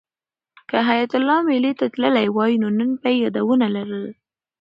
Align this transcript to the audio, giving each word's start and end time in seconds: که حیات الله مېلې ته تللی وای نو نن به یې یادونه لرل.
که 0.69 0.77
حیات 0.87 1.11
الله 1.17 1.37
مېلې 1.47 1.71
ته 1.79 1.85
تللی 1.93 2.27
وای 2.35 2.53
نو 2.61 2.67
نن 2.77 2.89
به 3.01 3.09
یې 3.13 3.17
یادونه 3.25 3.67
لرل. 3.75 4.05